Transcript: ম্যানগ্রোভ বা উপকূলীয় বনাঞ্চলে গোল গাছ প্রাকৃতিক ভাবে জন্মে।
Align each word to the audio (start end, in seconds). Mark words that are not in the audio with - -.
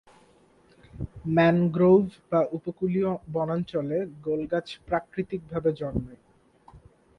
ম্যানগ্রোভ 1.35 2.01
বা 2.29 2.41
উপকূলীয় 2.51 3.11
বনাঞ্চলে 3.33 3.97
গোল 4.21 4.41
গাছ 4.51 4.67
প্রাকৃতিক 4.87 5.41
ভাবে 5.51 5.71
জন্মে। 5.73 6.15